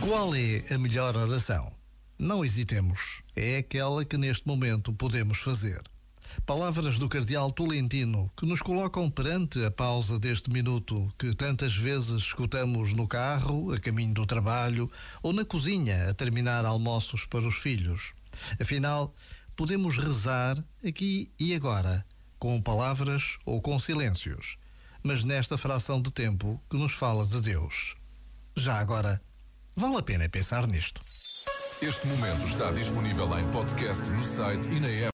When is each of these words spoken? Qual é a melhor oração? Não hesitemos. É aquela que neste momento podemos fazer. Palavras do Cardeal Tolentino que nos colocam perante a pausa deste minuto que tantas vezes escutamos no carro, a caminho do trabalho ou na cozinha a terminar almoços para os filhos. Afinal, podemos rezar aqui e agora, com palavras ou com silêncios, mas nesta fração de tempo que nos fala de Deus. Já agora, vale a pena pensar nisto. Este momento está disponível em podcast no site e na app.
Qual 0.00 0.34
é 0.34 0.64
a 0.72 0.78
melhor 0.78 1.16
oração? 1.16 1.72
Não 2.18 2.44
hesitemos. 2.44 3.22
É 3.36 3.58
aquela 3.58 4.04
que 4.04 4.16
neste 4.16 4.46
momento 4.46 4.92
podemos 4.92 5.38
fazer. 5.38 5.80
Palavras 6.44 6.98
do 6.98 7.08
Cardeal 7.08 7.50
Tolentino 7.50 8.30
que 8.36 8.46
nos 8.46 8.60
colocam 8.60 9.10
perante 9.10 9.64
a 9.64 9.70
pausa 9.70 10.18
deste 10.18 10.50
minuto 10.50 11.08
que 11.18 11.34
tantas 11.34 11.76
vezes 11.76 12.22
escutamos 12.22 12.92
no 12.92 13.06
carro, 13.06 13.72
a 13.72 13.78
caminho 13.78 14.14
do 14.14 14.26
trabalho 14.26 14.90
ou 15.22 15.32
na 15.32 15.44
cozinha 15.44 16.08
a 16.08 16.14
terminar 16.14 16.64
almoços 16.64 17.24
para 17.26 17.46
os 17.46 17.56
filhos. 17.56 18.12
Afinal, 18.60 19.14
podemos 19.54 19.96
rezar 19.96 20.56
aqui 20.86 21.30
e 21.38 21.54
agora, 21.54 22.04
com 22.38 22.60
palavras 22.60 23.38
ou 23.44 23.60
com 23.60 23.78
silêncios, 23.78 24.56
mas 25.02 25.24
nesta 25.24 25.56
fração 25.56 26.00
de 26.00 26.10
tempo 26.10 26.60
que 26.70 26.76
nos 26.76 26.92
fala 26.92 27.26
de 27.26 27.40
Deus. 27.40 27.94
Já 28.56 28.78
agora, 28.78 29.20
vale 29.74 29.96
a 29.96 30.02
pena 30.02 30.28
pensar 30.28 30.66
nisto. 30.66 31.00
Este 31.82 32.06
momento 32.06 32.46
está 32.46 32.70
disponível 32.72 33.38
em 33.38 33.46
podcast 33.52 34.10
no 34.10 34.24
site 34.24 34.70
e 34.70 34.80
na 34.80 34.88
app. 34.88 35.04